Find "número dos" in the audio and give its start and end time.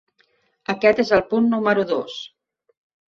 1.53-2.17